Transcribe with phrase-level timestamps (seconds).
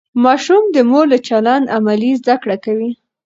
[0.23, 2.91] ماشوم د مور له چلند عملي زده کړه کوي.